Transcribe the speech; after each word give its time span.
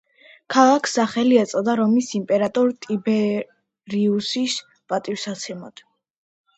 ქალაქს 0.53 0.95
სახელი 0.99 1.37
ეწოდა 1.41 1.75
რომის 1.81 2.09
იმპერატორ 2.21 2.73
ტიბერიუსის 2.87 4.61
პატივსაცემად. 4.75 5.91